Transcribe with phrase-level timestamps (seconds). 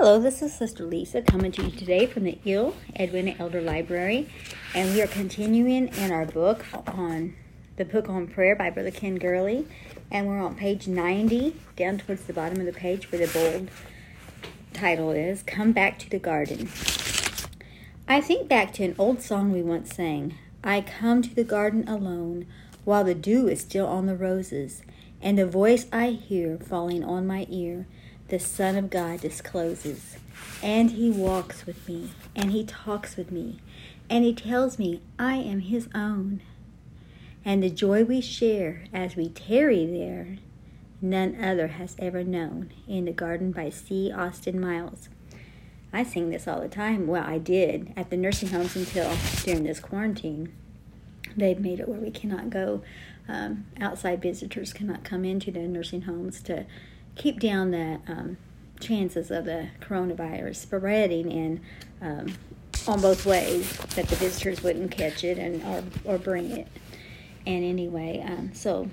[0.00, 4.28] Hello, this is Sister Lisa coming to you today from the Ill Edwina Elder Library,
[4.72, 7.34] and we are continuing in our book on
[7.74, 9.66] the book on prayer by Brother Ken Gurley,
[10.08, 13.70] and we're on page 90, down towards the bottom of the page where the bold
[14.72, 16.68] title is Come Back to the Garden.
[18.06, 21.88] I think back to an old song we once sang I come to the garden
[21.88, 22.46] alone
[22.84, 24.82] while the dew is still on the roses,
[25.20, 27.88] and a voice I hear falling on my ear
[28.28, 30.16] the Son of God discloses.
[30.62, 33.58] And he walks with me, and he talks with me,
[34.10, 36.40] and he tells me I am his own.
[37.44, 40.38] And the joy we share as we tarry there,
[41.00, 42.70] none other has ever known.
[42.86, 44.12] In the Garden by C.
[44.12, 45.08] Austin Miles.
[45.92, 47.06] I sing this all the time.
[47.06, 49.10] Well, I did at the nursing homes until
[49.44, 50.52] during this quarantine.
[51.36, 52.82] They've made it where we cannot go.
[53.26, 56.66] Um, outside visitors cannot come into the nursing homes to
[57.18, 58.38] keep down the um,
[58.80, 61.60] chances of the coronavirus spreading and
[62.00, 62.34] um,
[62.86, 65.62] on both ways that the visitors wouldn't catch it and
[66.04, 66.68] or, or bring it.
[67.46, 68.88] And anyway, um, so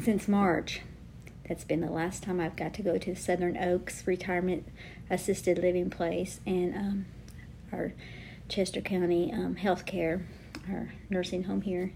[0.00, 0.82] since March,
[1.48, 4.66] that's been the last time I've got to go to Southern Oaks Retirement
[5.08, 7.06] Assisted Living Place and um,
[7.72, 7.92] our
[8.48, 10.22] Chester County um, Healthcare,
[10.68, 11.92] our nursing home here.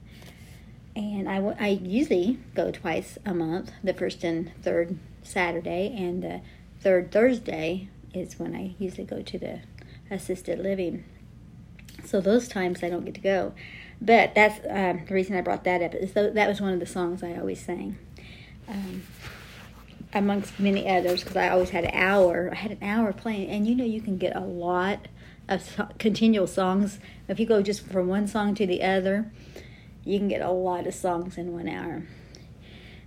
[0.96, 6.40] And I, I usually go twice a month, the first and third Saturday, and the
[6.80, 9.60] third Thursday is when I usually go to the
[10.10, 11.04] assisted living.
[12.04, 13.54] So those times I don't get to go.
[14.00, 15.94] But that's um, the reason I brought that up.
[15.94, 17.96] Is that was one of the songs I always sang,
[18.68, 19.02] um,
[20.12, 22.50] amongst many others, because I always had an hour.
[22.52, 25.08] I had an hour playing, and you know you can get a lot
[25.48, 29.30] of so- continual songs if you go just from one song to the other.
[30.04, 32.02] You can get a lot of songs in one hour.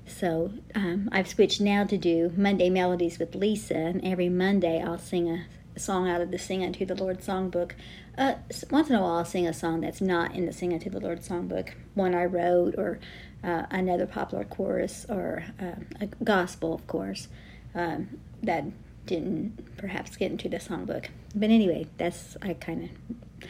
[0.07, 4.97] So um, I've switched now to do Monday Melodies with Lisa, and every Monday I'll
[4.97, 5.45] sing a,
[5.79, 7.73] song out of the Sing Unto the Lord songbook.
[8.17, 8.33] Uh,
[8.71, 10.99] once in a while I'll sing a song that's not in the Sing Unto the
[10.99, 12.99] Lord songbook, one I wrote, or
[13.43, 17.27] uh, another popular chorus, or uh, a gospel, of course,
[17.75, 18.65] um, that
[19.05, 21.09] didn't perhaps get into the songbook.
[21.35, 23.47] But anyway, that's I kind of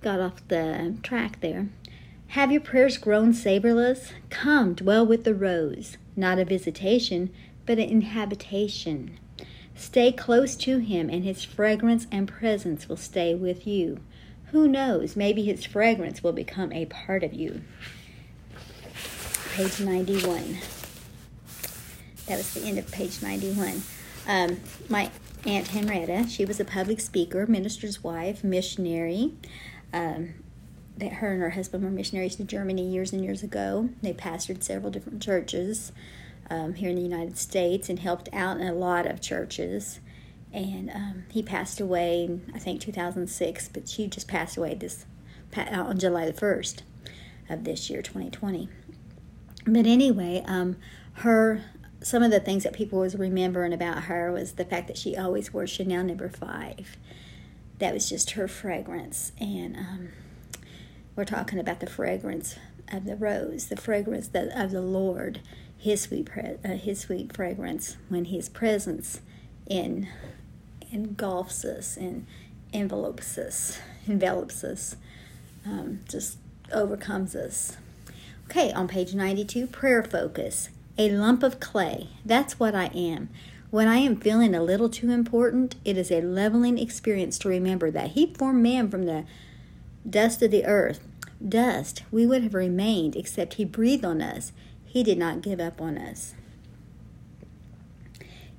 [0.00, 1.66] got off the track there.
[2.28, 4.12] Have your prayers grown savorless?
[4.30, 7.30] Come, dwell with the rose, not a visitation,
[7.66, 9.18] but an inhabitation.
[9.74, 14.00] Stay close to him, and his fragrance and presence will stay with you.
[14.46, 17.62] Who knows, maybe his fragrance will become a part of you.
[19.54, 20.58] Page 91.
[22.26, 23.82] That was the end of page 91.
[24.26, 25.10] Um, my
[25.46, 29.34] Aunt Henrietta, she was a public speaker, minister's wife, missionary.
[29.92, 30.34] Um,
[30.96, 33.90] that her and her husband were missionaries to Germany years and years ago.
[34.02, 35.92] They pastored several different churches
[36.50, 40.00] um, here in the United States and helped out in a lot of churches.
[40.52, 45.04] And um, he passed away, in, I think, 2006, but she just passed away this
[45.56, 46.82] uh, on July the 1st
[47.48, 48.68] of this year, 2020.
[49.66, 50.76] But anyway, um,
[51.14, 51.62] her
[52.02, 55.16] some of the things that people was remembering about her was the fact that she
[55.16, 56.98] always wore Chanel number five.
[57.78, 60.08] That was just her fragrance, and um,
[61.16, 62.56] we're talking about the fragrance
[62.92, 65.40] of the rose, the fragrance of the Lord,
[65.76, 69.20] His sweet, uh, His sweet fragrance when His presence
[69.68, 70.08] in
[70.92, 72.26] engulfs us and
[72.72, 74.96] envelopes us, envelops us,
[75.64, 76.38] um, just
[76.72, 77.76] overcomes us.
[78.46, 80.68] Okay, on page 92, prayer focus.
[80.98, 82.08] A lump of clay.
[82.24, 83.28] That's what I am.
[83.70, 87.90] When I am feeling a little too important, it is a leveling experience to remember
[87.90, 89.24] that He formed man from the
[90.08, 91.00] dust of the earth.
[91.46, 94.52] Dust, we would have remained, except He breathed on us.
[94.84, 96.34] He did not give up on us.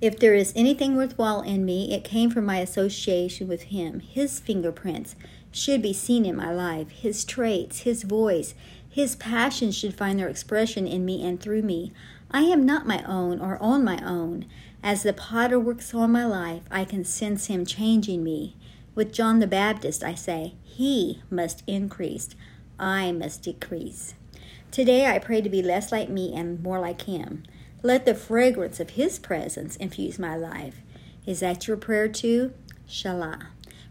[0.01, 4.01] If there is anything worthwhile in me, it came from my association with Him.
[4.01, 5.15] His fingerprints
[5.51, 8.53] should be seen in my life, His traits, His voice,
[8.89, 11.93] His passions should find their expression in me and through me.
[12.29, 14.45] I am not my own or on my own.
[14.83, 18.55] As the potter works on my life, I can sense Him changing me.
[18.95, 22.29] With John the Baptist, I say, He must increase,
[22.79, 24.15] I must decrease.
[24.71, 27.43] Today I pray to be less like me and more like Him.
[27.83, 30.81] Let the fragrance of His presence infuse my life.
[31.25, 32.53] Is that your prayer too?
[32.87, 33.47] Shalah.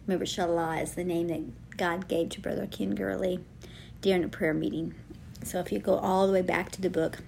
[0.06, 3.40] Remember, Shalah is the name that God gave to Brother Ken Gurley
[4.00, 4.94] during a prayer meeting.
[5.42, 7.18] So if you go all the way back to the book,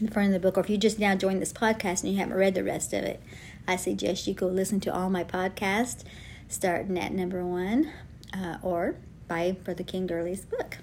[0.00, 2.18] in front of the book, or if you just now joined this podcast and you
[2.18, 3.22] haven't read the rest of it,
[3.68, 6.02] I suggest you go listen to all my podcasts
[6.48, 7.90] starting at number one
[8.32, 8.96] uh, or
[9.28, 10.78] by Brother Ken Gurley's book.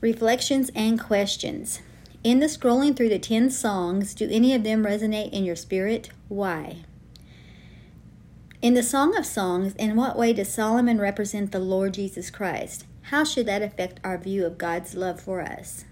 [0.00, 1.80] Reflections and questions.
[2.24, 6.10] In the scrolling through the 10 songs, do any of them resonate in your spirit?
[6.28, 6.84] Why?
[8.60, 12.86] In the Song of Songs, in what way does Solomon represent the Lord Jesus Christ?
[13.02, 15.84] How should that affect our view of God's love for us?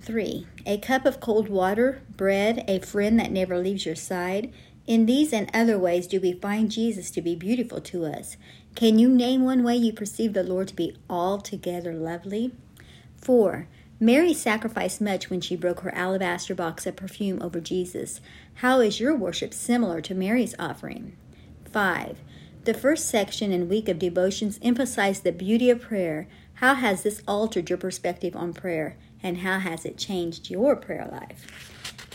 [0.00, 0.46] 3.
[0.66, 4.52] A cup of cold water, bread, a friend that never leaves your side.
[4.86, 8.36] In these and other ways do we find Jesus to be beautiful to us.
[8.74, 12.52] Can you name one way you perceive the Lord to be altogether lovely?
[13.16, 13.66] 4.
[13.98, 18.20] Mary sacrificed much when she broke her alabaster box of perfume over Jesus.
[18.56, 21.16] How is your worship similar to Mary's offering?
[21.64, 22.18] 5.
[22.64, 26.28] The first section and week of devotions emphasize the beauty of prayer.
[26.54, 28.96] How has this altered your perspective on prayer?
[29.22, 31.46] and how has it changed your prayer life?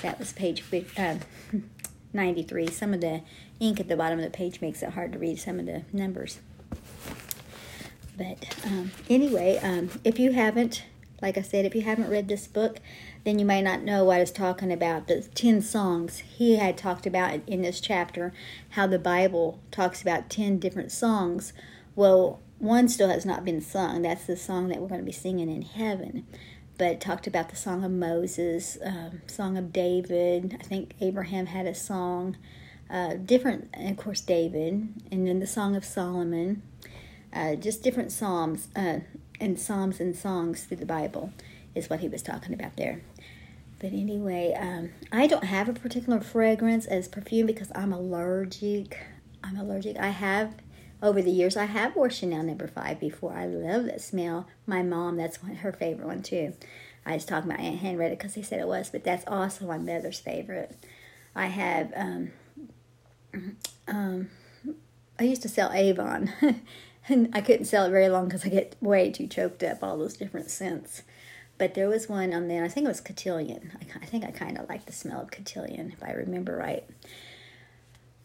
[0.02, 0.64] That was page
[0.98, 1.16] uh,
[2.14, 2.68] 93.
[2.68, 3.22] Some of the
[3.60, 5.84] ink at the bottom of the page makes it hard to read some of the
[5.92, 6.40] numbers.
[8.18, 10.84] But um, anyway, um, if you haven't,
[11.22, 12.80] like I said, if you haven't read this book,
[13.24, 15.08] then you may not know what I was talking about.
[15.08, 18.34] The 10 songs he had talked about in this chapter,
[18.72, 21.54] how the Bible talks about 10 different songs.
[21.96, 24.04] Well, one still has not been sung.
[24.04, 26.28] That's the song that we're going to be singing in heaven
[26.78, 30.58] but talked about the Song of Moses, um, Song of David.
[30.60, 32.38] I think Abraham had a song,
[32.90, 36.64] uh, different, of course, David, and then the Song of Solomon.
[37.34, 39.00] Uh, just different psalms uh,
[39.40, 41.32] and psalms and songs through the Bible
[41.74, 43.02] is what he was talking about there.
[43.80, 48.98] But anyway, um, I don't have a particular fragrance as perfume because I'm allergic.
[49.44, 49.98] I'm allergic.
[49.98, 50.54] I have
[51.02, 53.34] over the years, I have wore Chanel number five before.
[53.34, 54.48] I love that smell.
[54.66, 56.54] My mom, that's one, her favorite one too.
[57.06, 59.80] I was talking about Aunt Henrietta because they said it was, but that's also my
[59.80, 60.78] mother's favorite.
[61.36, 62.32] I have, um,
[63.88, 64.30] um,
[65.20, 66.32] I used to sell Avon,
[67.10, 69.98] and I couldn't sell it very long because I get way too choked up, all
[69.98, 71.02] those different scents.
[71.58, 73.72] But there was one on there, I think it was Cotillion.
[73.80, 76.84] I, I think I kind of like the smell of Cotillion, if I remember right.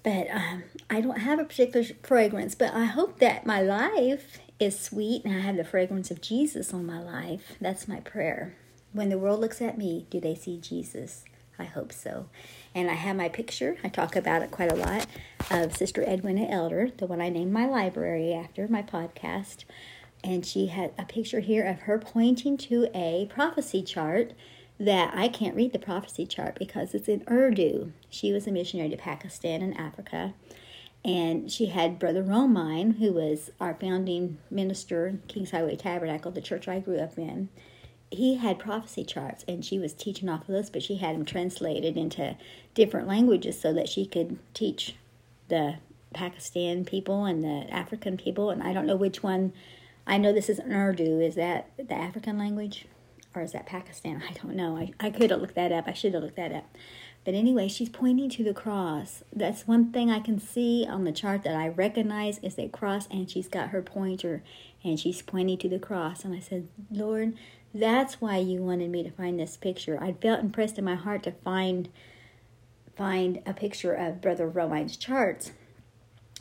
[0.07, 4.79] But um, I don't have a particular fragrance, but I hope that my life is
[4.79, 7.57] sweet and I have the fragrance of Jesus on my life.
[7.61, 8.55] That's my prayer.
[8.93, 11.25] When the world looks at me, do they see Jesus?
[11.59, 12.29] I hope so.
[12.73, 15.09] And I have my picture, I talk about it quite a lot,
[15.51, 19.65] of Sister Edwina Elder, the one I named my library after my podcast.
[20.23, 24.35] And she had a picture here of her pointing to a prophecy chart
[24.79, 27.93] that I can't read the prophecy chart because it's in Urdu.
[28.11, 30.35] She was a missionary to Pakistan and Africa.
[31.05, 36.67] And she had Brother Romine, who was our founding minister, Kings Highway Tabernacle, the church
[36.67, 37.49] I grew up in.
[38.11, 41.25] He had prophecy charts, and she was teaching off of those, but she had them
[41.25, 42.37] translated into
[42.75, 44.97] different languages so that she could teach
[45.49, 45.77] the
[46.13, 48.51] Pakistan people and the African people.
[48.51, 49.53] And I don't know which one.
[50.07, 51.21] I know this is Urdu.
[51.21, 52.87] Is that the African language?
[53.37, 54.23] Or is that Pakistan?
[54.29, 54.77] I don't know.
[54.77, 55.85] I, I could have looked that up.
[55.87, 56.65] I should have looked that up.
[57.25, 59.25] But anyway, she's pointing to the cross.
[59.33, 63.09] That's one thing I can see on the chart that I recognize is a cross,
[63.11, 64.43] and she's got her pointer
[64.85, 66.25] and she's pointing to the cross.
[66.25, 67.35] And I said, Lord,
[67.75, 69.99] that's why you wanted me to find this picture.
[70.01, 71.89] I felt impressed in my heart to find
[72.97, 75.53] find a picture of Brother Romine's charts.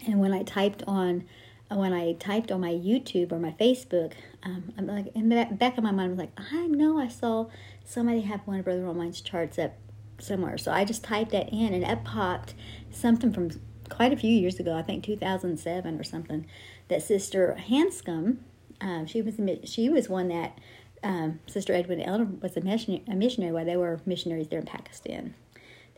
[0.07, 1.25] And when I typed on
[1.69, 4.13] when I typed on my YouTube or my Facebook,
[4.43, 7.07] um, I'm like in the back of my mind, I was like, I know I
[7.07, 7.47] saw
[7.83, 9.73] somebody have one of Brother Romine's charts up
[10.19, 10.57] somewhere.
[10.57, 12.53] So I just typed that in, and it popped
[12.91, 13.51] something from
[13.89, 14.75] quite a few years ago.
[14.75, 16.45] I think 2007 or something.
[16.87, 18.37] That Sister Hanscom,
[18.79, 20.59] um, she was she was one that
[21.03, 24.65] um, Sister Edwina Elder was a missionary, a missionary while they were missionaries there in
[24.65, 25.33] Pakistan.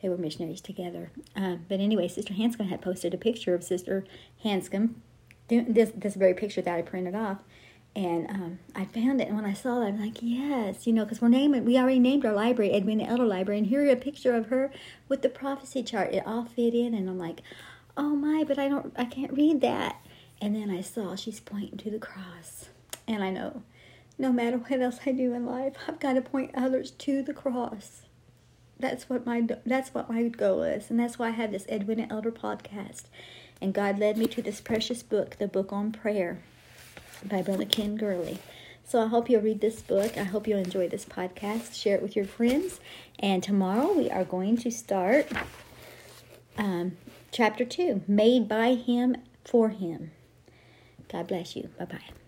[0.01, 1.11] They were missionaries together.
[1.35, 4.05] Uh, but anyway, Sister Hanscom had posted a picture of Sister
[4.45, 4.95] Hanscom
[5.47, 7.39] this this very picture that I printed off,
[7.95, 9.27] and um, I found it.
[9.27, 11.99] And when I saw it, I'm like, yes, you know, because we're naming, we already
[11.99, 14.71] named our library Edwina Elder Library, and here a picture of her
[15.07, 16.13] with the prophecy chart.
[16.13, 17.41] It all fit in, and I'm like,
[17.95, 19.97] oh my, but I don't, I can't read that.
[20.39, 22.69] And then I saw she's pointing to the cross,
[23.07, 23.63] and I know,
[24.19, 27.33] no matter what else I do in life, I've got to point others to the
[27.33, 28.03] cross.
[28.79, 32.05] That's what my that's what my goal is, and that's why I have this Edwina
[32.11, 33.05] Elder podcast
[33.61, 36.39] and God led me to this precious book, the book on prayer
[37.23, 38.39] by Brother Ken Gurley.
[38.83, 40.17] So I hope you'll read this book.
[40.17, 41.75] I hope you'll enjoy this podcast.
[41.75, 42.79] Share it with your friends.
[43.19, 45.27] And tomorrow we are going to start
[46.57, 46.97] um,
[47.31, 50.11] chapter 2 Made by Him for Him.
[51.11, 51.69] God bless you.
[51.77, 52.26] Bye bye.